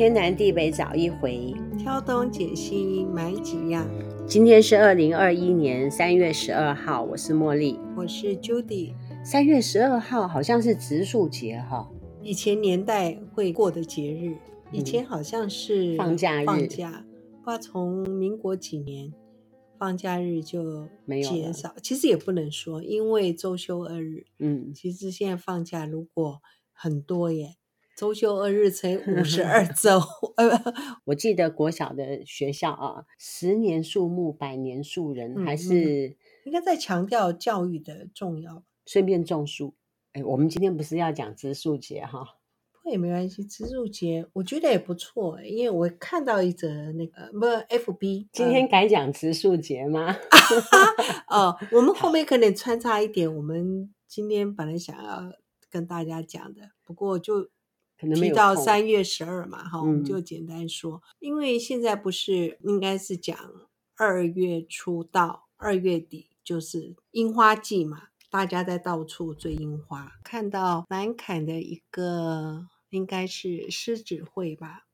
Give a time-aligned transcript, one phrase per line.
[0.00, 3.86] 天南地北找一回，挑东拣西买几样。
[4.26, 8.94] 今天是二零二一年三月十二号，我是茉莉，我是 Judy。
[9.22, 11.86] 三月十二号好像是植树节哈，
[12.22, 14.38] 以前年代会过的节日，
[14.72, 17.04] 以前好像是放假日，放假，
[17.44, 19.12] 不知道从民国几年
[19.78, 21.74] 放假日就没有减少。
[21.82, 24.24] 其实也不能说，因为周休二日。
[24.38, 26.40] 嗯，其实现在放假如果
[26.72, 27.56] 很多耶。
[28.00, 30.00] 周休二日乘 五十二周，
[31.04, 38.64] 我记得国小的学校啊，十年树木，百年树人，嗯、还是应该在强调教育的重要。
[38.86, 39.74] 顺便种树，
[40.14, 42.20] 哎，我们今天不是要讲植树节哈？
[42.72, 50.16] 不过也没关系，植树节我觉得也不错，因为我看到一则那个不 FB，今天改讲植树节吗？
[51.28, 55.30] 哦，我们后面可能穿插一点，我们今天本来想要
[55.70, 57.50] 跟大家讲的，不过就。
[58.14, 63.36] 提到三月十二嘛，哈、嗯，我们就简单说，因为现在不是应该是讲
[63.96, 70.12] 二月初到二月底，就是樱花季嘛，大家在到处追樱花。
[70.24, 74.86] 看到南坎的一个应该是狮子会吧，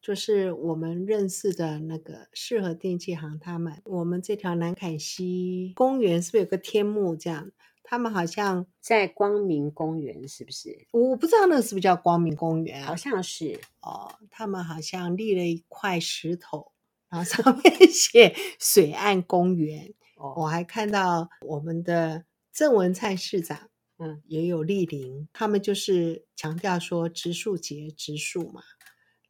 [0.00, 7.50] 就是我们认识的那个适合电器行他们，我们这条南坎溪公园是不是有个天幕这样？
[7.84, 10.86] 他们好像在光明公园，是不是？
[10.92, 12.86] 我不知道那个是不是叫光明公园啊？
[12.86, 14.14] 好像是哦。
[14.30, 16.72] 他们好像立了一块石头，
[17.08, 19.92] 然后上面 写“水岸公园”。
[20.16, 25.28] 哦，我还看到我们的郑文灿市长，嗯，也有莅临。
[25.32, 28.62] 他们就是强调说植树节植树嘛，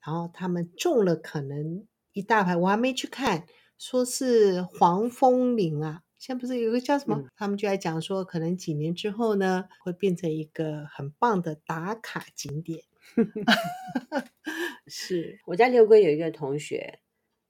[0.04, 3.46] 然后他们种了可能一大排，我还没去看，
[3.78, 6.02] 说是黄枫林啊。
[6.22, 7.16] 现在不是有个叫什么？
[7.18, 12.84] 嗯、他们就来讲说，可能几年之后呢，会变成一个很棒的打卡景点。
[14.86, 17.00] 是我家六龟有一个同学，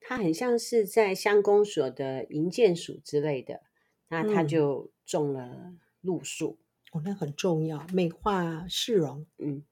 [0.00, 3.60] 他很像是在乡公所的营建署之类的，
[4.08, 6.58] 那他就种了路树。
[6.92, 9.26] 哦，那很重要，美化市容。
[9.36, 9.62] 嗯，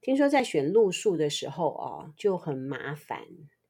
[0.00, 3.20] 听说在选路树的时候哦，就很麻烦。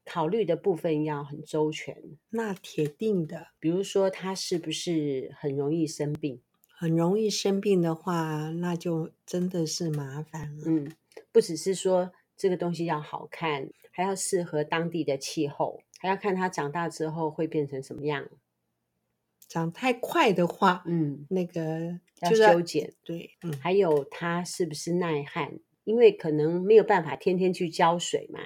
[0.04, 1.96] 考虑的部分要很周全，
[2.30, 3.48] 那铁定的。
[3.58, 6.40] 比如说，他是不是很容易生病？
[6.66, 10.64] 很容易生病的话，那就真的是麻烦了。
[10.66, 10.90] 嗯，
[11.30, 18.28] 不只是说这个东西要好看，还要适合当地的气候，还要看它长大之后会变成什么样。
[19.46, 22.94] 长太快的话，嗯，那个要修剪。
[23.04, 25.60] 对，嗯，还有它是不是耐旱？
[25.84, 28.40] 因为可能没有办法天天去浇水嘛。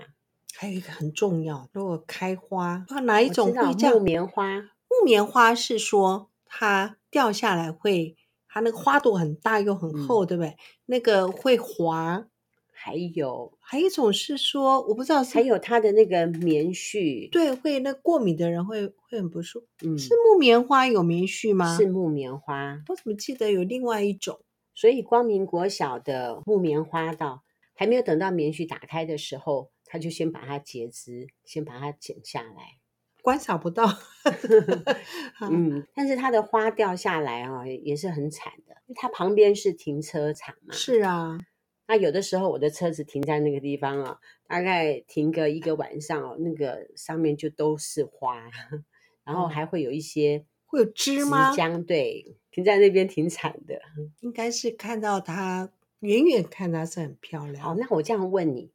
[0.56, 4.60] 还有一个很重要，如果开花，它哪一种会叫木棉花？
[4.60, 8.16] 木棉花是说它掉下来会，
[8.48, 10.56] 它那个花朵很大又很厚，嗯、对不对？
[10.86, 12.26] 那个会滑。
[12.76, 19.66] 还有还有一种是说，我不知道是，还有它的那个棉絮，对，会那过敏的人会会很不舒服。
[19.86, 21.76] 嗯，是木棉花有棉絮吗？
[21.78, 22.78] 是木棉花。
[22.88, 24.40] 我怎么记得有另外一种？
[24.74, 27.42] 所以光明国小的木棉花到
[27.74, 29.70] 还没有等到棉絮打开的时候。
[29.94, 32.80] 他就先把它截枝，先把它剪下来，
[33.22, 33.86] 观察不到。
[35.40, 38.74] 嗯，但是它的花掉下来啊，也是很惨的。
[38.96, 40.74] 它旁边是停车场嘛。
[40.74, 41.38] 是啊，
[41.86, 44.18] 那有的时候我的车子停在那个地方啊，
[44.48, 48.50] 大概停个一个晚上哦，那个上面就都是花，
[49.22, 51.54] 然后还会有一些会有枝吗？
[51.86, 53.80] 对，停在那边挺惨的。
[54.22, 57.64] 应该是看到它，远远看它是很漂亮。
[57.64, 58.73] 好，那我这样问你。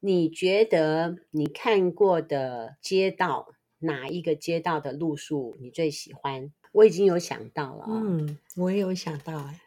[0.00, 3.48] 你觉得你看过的街道，
[3.80, 6.52] 哪一个街道的路数你最喜欢？
[6.72, 7.84] 我已经有想到了。
[7.88, 9.60] 嗯，我也有想到哎。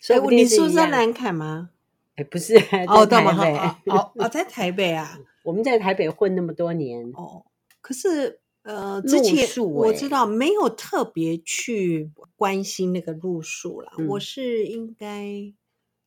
[0.00, 1.70] 所以你说在南崁吗？
[2.16, 3.56] 哎，不是，在台北。
[3.56, 5.18] 哦，哦，哦，在台北啊。
[5.44, 7.10] 我们在台北混那么多年。
[7.14, 7.44] 哦，
[7.80, 13.92] 可是呃，之前我知道没有特别去关心那个路数了。
[13.98, 15.52] 嗯，我是应该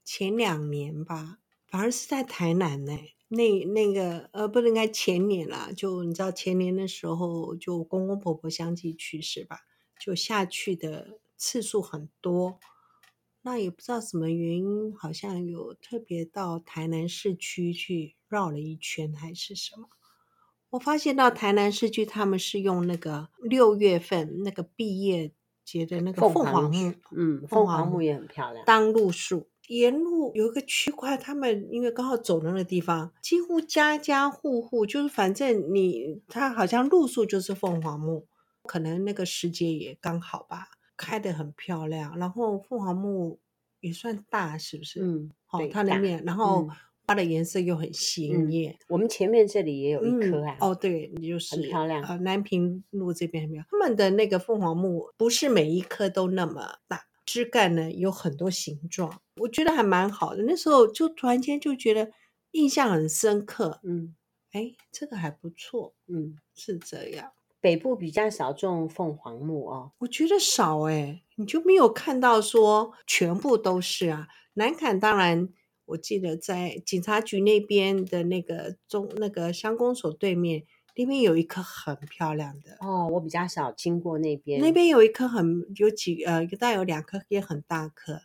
[0.04, 1.38] 前两年吧，
[1.68, 2.98] 反而是在台南呢。
[3.32, 9.60] 那那个呃，不应该前年啦，就你知道前年的时候，就公公婆婆相继去世吧，
[10.00, 12.60] 就下去的次数很多。
[13.44, 19.88] 那也不知道什么原因，好像有特别到台南市区去绕了一圈，还是什么？
[20.72, 25.32] 我发现到台南市区，他们是用那个六月份那个毕业
[25.64, 29.48] 节的那个凤凰木，嗯，凤凰木也很漂亮，当路树。
[29.70, 38.26] 沿路有一个区块，他们因为刚好走的那个地方，几乎家家户户就是，反正你他好像路数就是凤凰木，
[38.64, 42.18] 可能那个时节也刚好吧，开得很漂亮。
[42.18, 43.40] 然后凤凰木
[43.80, 45.02] 也算大，是不是？
[45.02, 46.68] 嗯，好、哦，它里面，然后
[47.06, 48.76] 花的颜色又很鲜艳。
[48.88, 52.04] 我们前面这里也有一棵啊，嗯、哦，对，就是很漂亮。
[52.04, 60.42] 呃，南平路这边很漂亮，他们的那个凤凰木不是每一棵都那么大，枝干呢有很多形状，我觉得还蛮好的。
[60.42, 62.12] 那时候就突然间就觉得
[62.52, 63.80] 印象很深刻。
[63.84, 64.16] 嗯，
[64.52, 65.94] 哎，这个还不错。
[66.08, 67.32] 嗯，是这样。
[67.62, 74.28] 北部比较少种凤凰木哦，我觉得少哎，你就没有看到说全部都是啊。
[74.54, 75.50] 南坎当然，
[75.86, 80.64] 我记得在警察局那边的那个中那个乡公所对面，
[81.00, 83.08] 那边有一棵很漂亮的哦。
[83.08, 88.22] 我比较少经过那边，那边有一棵很有几呃，大概有两棵也很大棵。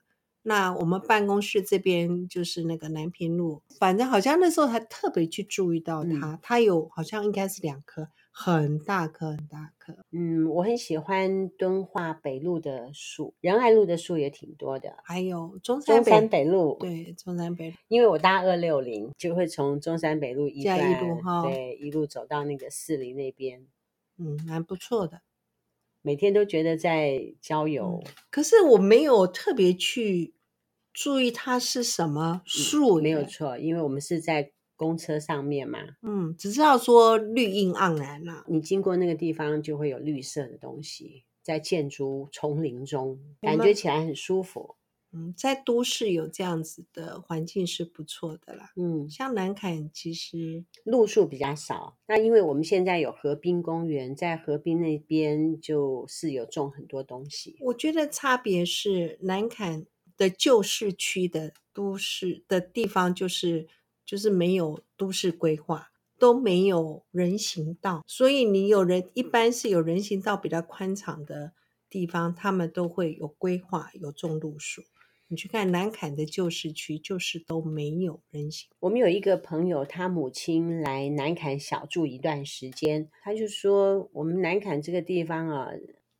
[0.46, 8.08] 那我们办公室这边就是那个南平路，反正好像那时候还特别去注意到它，嗯、它有好像应该是两棵。
[8.36, 9.94] 很大棵，很大棵。
[10.10, 14.96] 嗯，我很喜欢敦化北路的树，仁爱路的树也挺多的。
[15.04, 17.76] 还有中山北，中山北路，对，中山北路。
[17.86, 23.64] 因为我搭二六零，就会从中山北路一段，一路对，一路走到那个四零那边。
[24.18, 25.22] 嗯，蛮不错的。
[26.04, 30.34] 每天都觉得在郊游，嗯，可是我没有特别去
[30.92, 33.02] 注意它是什么树，嗯。
[33.02, 34.52] 没有错，因为我们是在。
[34.76, 38.44] 公车上面嘛，嗯，只知道说绿荫盎然啊。
[38.48, 44.74] 你经过那个地方，就会有绿色的东西，在建筑丛林中，感觉起来很舒服。
[45.14, 48.72] 嗯，在都市有这样子的环境是不错的啦。
[48.76, 57.56] 嗯，像南坎其实路数比较少，那因为我们现在有河滨公园，在河滨那边就是有种很多东西。
[57.60, 63.68] 我觉得差别是南坎的旧市区的都市的地方就是。
[64.06, 71.54] 就是没有都市规划，都没有人行道，所以你有人一般是有人行道比较宽敞的
[71.88, 74.82] 地方，他们都会有规划，有种路树。
[75.28, 78.68] 你去看南坎的旧市区，就是都没有人行。
[78.80, 85.70] 我们有一个朋友，他母亲来南坎小住一段时间，他就说我们南坎这个地方啊，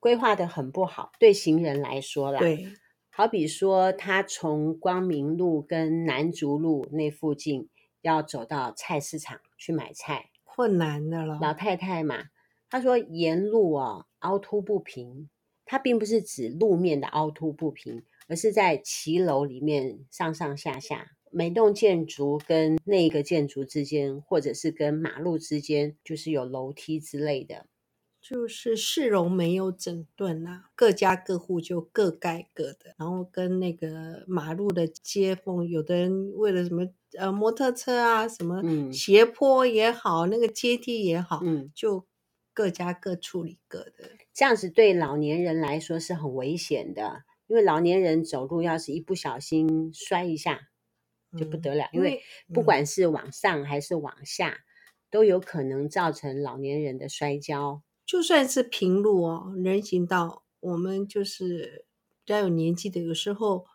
[0.00, 2.40] 规划的很不好，对行人来说啦。
[2.40, 2.66] 对。
[3.10, 7.68] 好比说，他从光明路跟南竹路那附近
[8.00, 11.38] 要走到菜市场去买菜，困难的了。
[11.40, 12.24] 老太太嘛，
[12.68, 15.30] 她说沿路啊凹凸不平，
[15.64, 27.66] 它并不是指路面的凹凸不平，而是在骑楼里面上上下下，每栋建筑跟那个建筑之间，或者是跟马路之间，就是有楼梯之类的。
[28.20, 36.88] 就是市容没有整顿啊，各家各户就各盖各的，然后跟那个马路的接缝，有的人为了什么
[37.18, 42.06] 呃摩托车啊，什么斜坡也好，嗯、那个阶梯也好，嗯，就
[42.54, 44.12] 各家各处理各的。
[44.32, 50.70] 这样子对老年人来说是很危险的，因为老年人走路要是一不小心摔一下
[51.38, 52.20] 就不得了，嗯、因为
[52.52, 54.58] 不管是往上还是往下，嗯、
[55.08, 57.80] 都有可能造成老年人的摔跤。
[58.04, 61.86] 就算是平路哦，人行道，我们就是
[62.24, 63.66] 比较有年纪的，有时候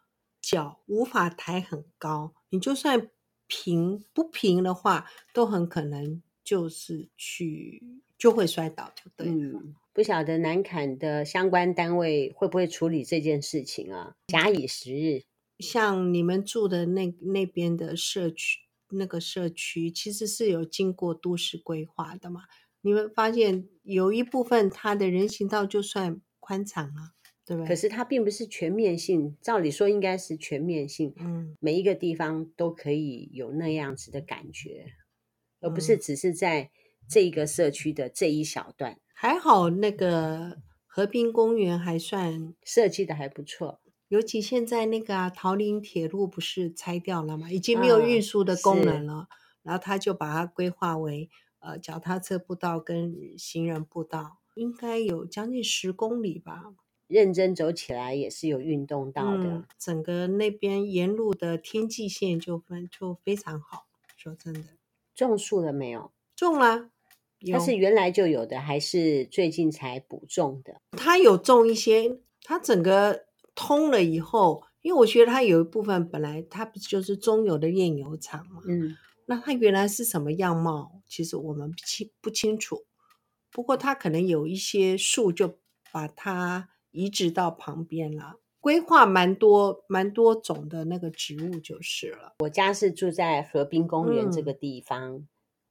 [0.42, 3.10] 脚无法抬很高，你就算
[3.48, 7.82] 平不平的话，都很可能就是去
[8.18, 9.30] 就会摔倒，就对。
[9.30, 14.16] 嗯，不晓得南坎的相关单位会不会处理这件事情啊？
[14.28, 15.24] 假以时日，
[15.58, 18.60] 像你们住的那那边的社区，
[18.92, 22.44] 那个社区其实是有经过都市规划的嘛。
[22.80, 27.12] 你会发现有一部分它的人行道就算宽敞了，
[27.46, 27.68] 对不对？
[27.68, 34.86] 可是它并不是全面性，照理说应该是全面性，嗯，每一个地方都可以有那样子的感觉，
[35.60, 36.72] 嗯、而不是只是在
[37.10, 38.98] 这一个社区的这一小段。
[39.22, 47.52] 还好那个和平公园还算设计的还不错，尤其现在那个、啊、桃林铁路不是拆掉了吗？
[47.52, 51.30] 已经没有运输的功能了，嗯、然后他就把它规划为。
[51.60, 56.74] 呃，脚踏车步道跟行人步道应该有将近十公里吧。
[57.08, 59.44] 认真走起来也是有运动到的。
[59.44, 63.88] 嗯，整个那边沿路的天际线就分就非常好。
[64.16, 64.62] 说真的，
[65.14, 66.14] 种树了没有？
[66.34, 66.92] 种了。
[67.52, 70.82] 它是原来就有的，还是最近才补种的？
[70.92, 78.62] 它有种一些，它整个通了以后，因为我觉得它有一部分本来它不就是中油的炼油厂嘛。
[78.68, 78.96] 嗯。
[79.26, 81.02] 那它原来是什么样貌？
[81.08, 82.86] 其实我们不清不清楚。
[83.52, 85.60] 不过它可能有一些树，就
[85.92, 88.40] 把它移植到旁边了。
[88.60, 92.34] 规划蛮多蛮多种的那个植物就是了。
[92.40, 95.28] 我家是住在河滨公园这个地方，嗯、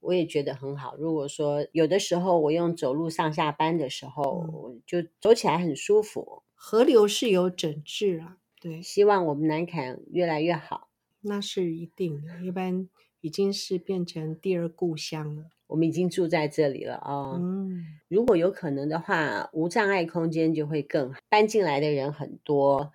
[0.08, 0.96] 我也觉得很好。
[0.96, 6.42] 如果说有的时候我用走路上下班的时候，嗯、就走起来很舒服。
[6.54, 10.88] 河流是有整治啊，对，希望我们南坎越来越好。
[11.20, 12.88] 那是一定的，一般。
[13.20, 15.46] 已经是变成第二故乡了。
[15.66, 17.36] 我们已经住在这里了哦。
[17.36, 21.18] 嗯，如果有可能的话，无障碍空间就会更好。
[21.28, 22.92] 搬进来的人很多，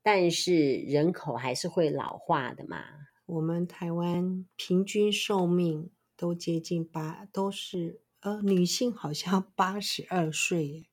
[0.00, 2.84] 但是人口还是会老化的嘛。
[3.26, 5.90] 我们台湾平均寿命
[6.24, 10.88] 都接近八，都是呃，女性好像 八十二岁，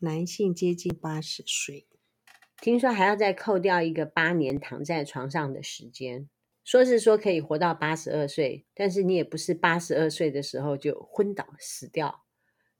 [0.00, 1.86] 男性接近八十岁。
[2.60, 6.28] 听说还要再扣掉一个八年躺在床上的时间。
[6.64, 12.24] 说是说可以活到八十二岁，但是你也不是八十二岁的时候就昏倒死掉，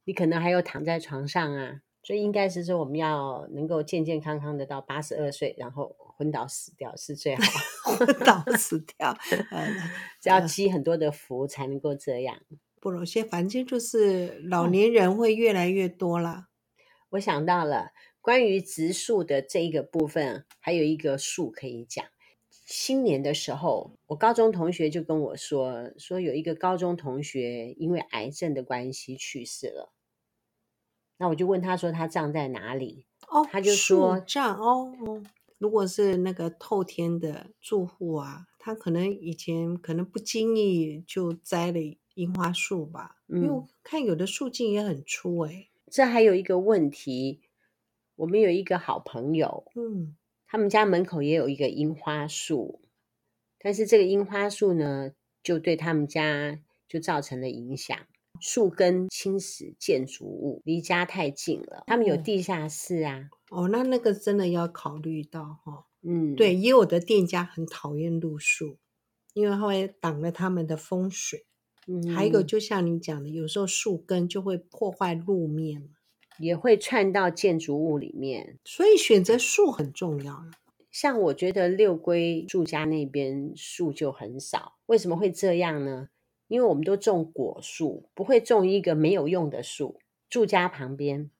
[0.02, 7.42] 你可能还有躺在床上啊，所以应该是说我们要能够健健康康的到八十二岁，然后昏倒死掉是最好，
[7.98, 9.12] 昏倒死掉，
[10.22, 12.40] 只要积很多的福才能够这样。
[12.80, 16.46] 不容易，反正就是老年人会越来越多了。
[17.10, 17.88] 我想到了
[18.20, 22.04] 关于植树的这一个部分，还有一个树可以讲。
[22.48, 29.92] 新年的时候，我高中同学就跟我说，说有一个高中同学因为癌症的关系去世了。
[31.18, 33.06] 那我就问他说，他葬在哪里？
[33.28, 35.22] 哦，他就说葬哦，哦。
[35.58, 41.78] 如果是那个透天的住户啊，他可能以前可能不经意就栽了
[42.14, 43.16] 樱花树吧。
[43.28, 45.68] 嗯，因为我看有的树径也很粗哎。
[45.90, 47.40] 这还有一个问题，
[48.16, 50.16] 我们有一个好朋友，嗯。
[50.48, 52.80] 他们家门口也有一个樱花树，
[53.58, 55.10] 但是这个樱花树呢，
[55.42, 57.98] 就对他们家就造成了影响。
[58.40, 61.84] 树根侵蚀建筑物，离家太近了。
[61.86, 63.28] 他们有地下室啊。
[63.50, 65.84] 哦，哦，那那个真的要考虑到哈、哦。
[66.02, 68.78] 嗯，对，也有的店家很讨厌露树，
[69.34, 71.46] 因为它会挡了他们的风水。
[71.86, 75.90] 嗯，还有一个就像你讲的，有时候树根就会破坏路面。
[76.38, 80.44] 也会串到建筑物里面，所以选择树很重要。
[80.90, 86.10] 像我觉得六龟住家那边树就很少，为什么会这样呢？
[86.48, 90.00] 因为我们都种果树，不会种一个没有用的树。
[90.28, 91.30] 住家旁边，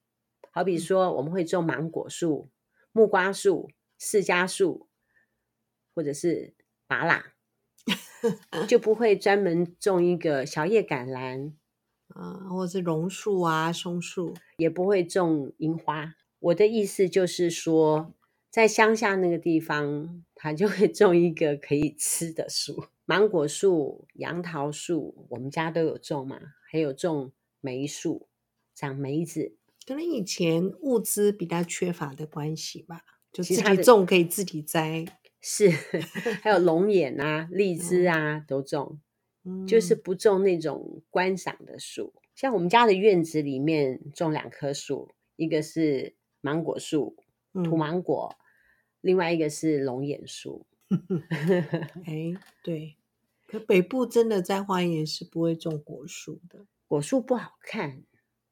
[0.53, 2.49] 好比说我们会种芒果树、
[2.93, 4.89] 木瓜树、释迦树，
[5.95, 6.55] 或者是
[6.87, 7.23] 芭乐，
[8.67, 11.53] 就不会专门种一个小叶橄榄。
[12.09, 16.15] 啊，或者是榕树啊、松树，也不会种樱花。
[16.39, 18.15] 我的意思就是说，
[18.51, 26.41] 在乡下那个地方，他就会种一个可以吃的树，芒果树、杨桃树，我们家都有种嘛。
[26.71, 28.29] 还有种梅树，
[28.75, 29.57] 长梅子。
[29.87, 35.05] 可能以前物资比较缺乏的关系吧，就自己种可以自己摘。
[35.41, 35.71] 是，
[36.43, 39.01] 还有龙眼啊、荔枝啊、嗯、都种。
[39.65, 47.15] 就是不种那种观赏的树，像我们家的院子里面种两棵树，一个是芒果树，
[47.63, 48.41] 土芒果，嗯、
[49.01, 50.67] 另外一个是龙眼树。
[52.07, 52.97] 哎，对，
[53.47, 58.03] 可北部真的在花园是不会种果树的，果树不好看。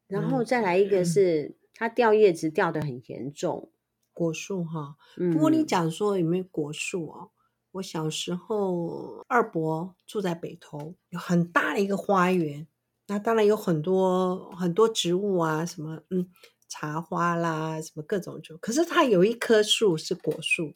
[0.07, 3.71] 然后再来一个是它掉叶子掉的很严重，
[4.13, 4.97] 果树哈。
[5.33, 7.31] 不过你讲说有没有果树哦？
[7.73, 12.69] 我小时候，二伯住在北头，有很大的一个花园，
[13.09, 16.29] 那当然有很多很多植物啊，什么嗯
[16.69, 18.59] 茶花啦，什么各种种。
[18.61, 20.75] 可是它有一棵树是果树，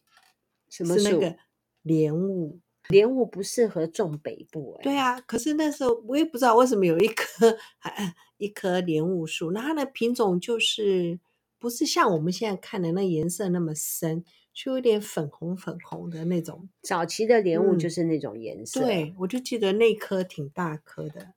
[0.68, 1.02] 什么树？
[1.02, 1.36] 是那个
[1.82, 2.60] 莲雾。
[2.88, 4.82] 莲雾不适合种北部哎。
[4.82, 7.56] 对啊，可是那时候我也不知道为什么有一棵
[8.38, 11.20] 一棵莲雾树，那它的品种就是
[11.58, 14.24] 不是像我们现在看的那颜色那么深。
[14.54, 18.80] 就有点粉红粉红的那种，早期的莲雾就是那种颜色。
[18.80, 21.34] 嗯、对，我就记得那棵挺大棵的。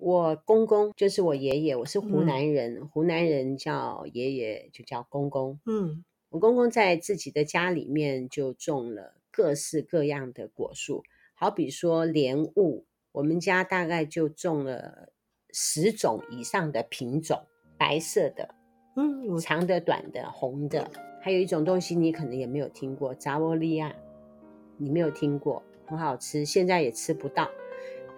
[0.00, 5.60] 我公公就是我爷爷，我是湖南人，嗯、湖南人叫爷爷就叫公公。
[5.66, 11.02] 嗯，我公公在自己的家里面就种了各式各样的果树，
[11.34, 15.12] 好比说莲雾，我们家大概就种了
[15.50, 17.38] 十种以上的品种，
[17.76, 18.54] 白色的，
[18.96, 20.90] 嗯，长的、短的、红的。
[21.20, 23.94] 还有一种东西你可能也没有听过，扎波利亚，
[24.78, 27.50] 你没有听过，很好吃，现在也吃不到。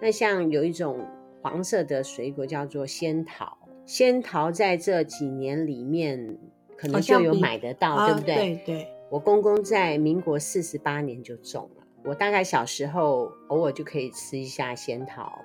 [0.01, 1.05] 那像有一种
[1.43, 6.37] 黄色的水果叫做仙桃，仙桃在这几年里面
[6.77, 8.35] 可能就有买得到，对不对？
[8.35, 8.87] 对对。
[9.09, 15.37] 我公公在民国四十八年就种了，我大概小时候偶尔就可以吃一下仙桃。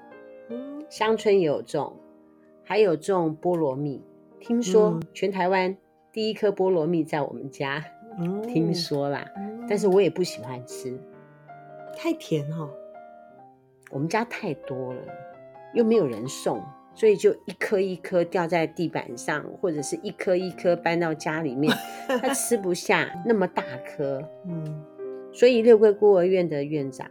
[0.50, 1.96] 嗯，乡村也有种，
[2.62, 4.00] 还有种菠萝蜜，
[4.38, 5.76] 听说全台湾。
[6.12, 7.84] 第一颗菠萝蜜在我们家，
[8.18, 10.96] 嗯、听说啦，嗯，但是我也不喜欢吃，
[11.96, 12.70] 太甜，哦。
[13.90, 15.02] 我们家太多了，
[15.74, 16.62] 又没有人送，
[16.94, 21.72] 所以就一颗一颗掉在地板上，或者是一颗一颗搬到家里面，
[22.06, 24.22] 他吃不下那么大颗。
[24.46, 24.84] 嗯，
[25.32, 27.08] 所以六龟孤儿院的院长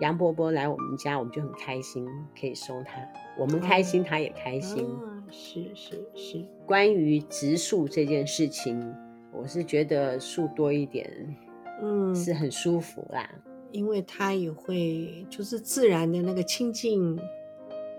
[0.00, 3.00] 杨伯伯来我们家，我们就很开心，可以收他。
[3.38, 4.86] 我们开心，他也开心。
[5.02, 6.44] 嗯，是是是。
[6.66, 8.94] 关于植树这件事情，
[9.32, 11.36] 我是觉得树多一点，
[11.82, 13.28] 嗯，是很舒服啦。
[13.72, 17.16] 因为它也会就是自然的那个清净，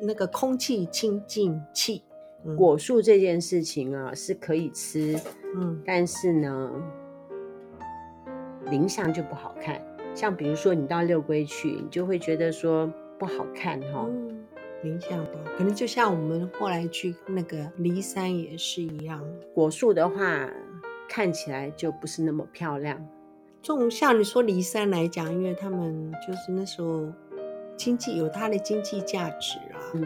[0.01, 2.03] 那个空气清净器。
[2.43, 5.15] 嗯、果树这件事情啊，是可以吃，
[5.55, 6.72] 嗯，但是呢，
[8.72, 9.79] 林相就不好看。
[10.15, 14.08] 像比如说，你到六龟去，你就会觉得说不好看哈。
[14.10, 14.43] 嗯，
[14.81, 19.24] 林相吧，可能就像我们后来去那个梨山也是一样。
[19.53, 20.50] 果树的话，
[21.08, 23.00] 看起来就不是那么漂亮。
[23.62, 27.05] 这种像你说梨山来讲，因为他们就是那时候
[27.83, 30.01] 经济有它的经济价值啊，嗯，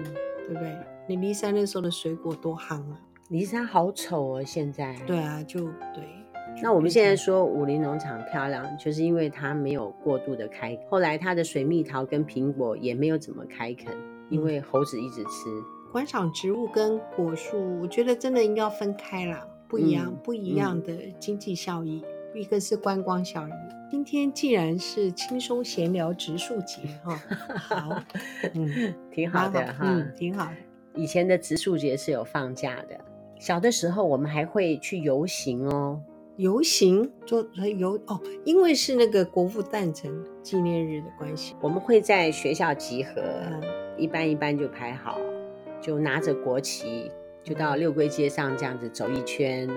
[0.48, 0.74] 对不对？
[1.10, 3.01] 你梨山那时候的水果多夯啊！
[3.27, 4.96] 梨山好丑哦，现在。
[5.05, 5.60] 对啊，就
[5.94, 6.08] 对。
[6.63, 10.79] 那我们现在说武林农场漂亮，就是因为它没有过度的开。
[10.89, 13.94] 后来它的水蜜桃跟苹果也没有怎么开垦，
[14.29, 15.50] 因为猴子一直吃。
[15.91, 23.51] 观赏植物跟果树，我觉得真的应该要分开啦，不一样，嗯、不一样的经济效益，嗯、一个是观光效益。
[23.89, 27.15] 今天既然是轻松闲聊植树节哈，
[27.58, 28.04] 好，
[28.54, 30.50] 嗯，挺好的哈，嗯，挺好。
[30.94, 33.00] 以前的植树节是有放假的，
[33.39, 36.01] 小的时候我们还会去游行哦。
[36.38, 40.12] 游行做游哦，因为是那个国父诞辰
[40.44, 43.63] 纪念日的关系，我们会在学校集合，嗯、
[43.98, 45.18] 一班一班就排好，
[45.80, 47.10] 就拿着国旗，
[47.46, 49.70] 就到六龟街上这样子走一圈，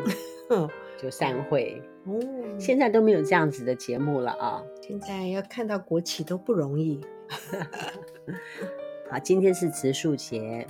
[0.48, 1.80] 嗯、就散会。
[2.06, 2.18] 哦，
[2.58, 4.62] 现在都没有这样子的节目了啊！
[4.80, 6.98] 现在要看到国旗都不容易。
[9.10, 10.66] 好，今天是植树节，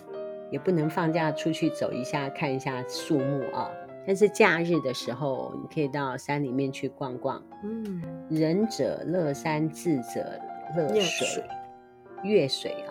[0.50, 3.71] 也不能放假出去走一下，看一下树木啊。
[4.05, 7.40] 但是假日的时候，你可以到山里面去逛逛。
[7.62, 10.40] 嗯，仁者乐山，智者
[10.77, 11.44] 乐水，
[12.25, 12.90] 乐水啊，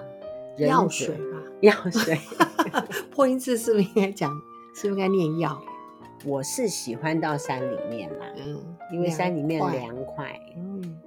[0.66, 2.18] 药水吧， 药水。
[3.12, 4.32] 破音字是不是应该讲？
[4.76, 5.62] 是不是应该念药？
[6.26, 8.60] 我是喜欢到山里面啦，嗯，
[8.92, 10.40] 因为山里面凉快。
[10.56, 11.00] 嗯，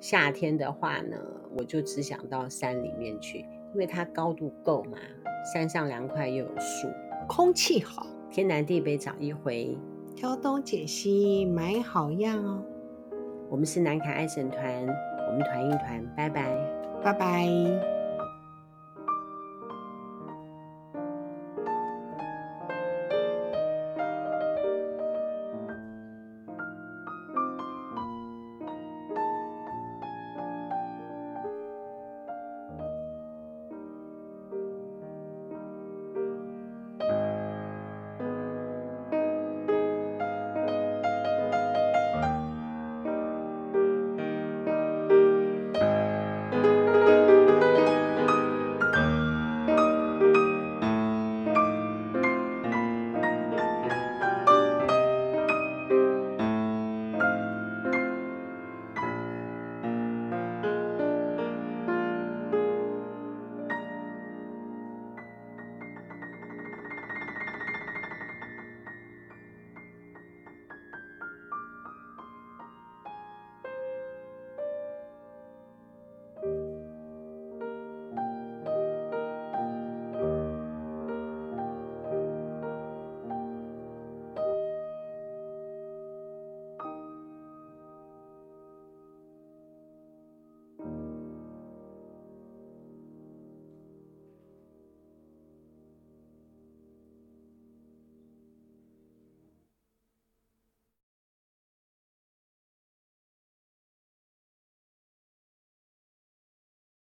[0.00, 1.16] 夏天的话呢，
[1.56, 3.38] 我就只想到山里面去，
[3.72, 4.98] 因为它高度够嘛，
[5.52, 6.88] 山上凉快又有树，
[7.28, 8.06] 空气好。
[8.30, 9.76] 天南地北找一回，
[10.14, 12.62] 挑东拣西买好样哦。
[13.48, 14.86] 我们是南卡爱神团，
[15.28, 16.56] 我们团一团，拜拜，
[17.02, 17.99] 拜拜。